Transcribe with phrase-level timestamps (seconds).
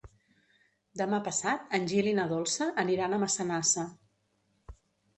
[1.01, 3.89] Demà passat en Gil i na Dolça aniran a Massanassa.